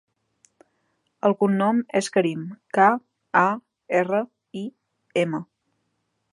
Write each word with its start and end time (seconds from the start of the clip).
El 1.29 1.35
cognom 1.43 1.83
és 1.99 2.09
Karim: 2.15 2.47
ca, 2.79 2.89
a, 3.45 3.47
erra, 4.01 4.25
i, 4.65 4.67
ema. 5.27 5.47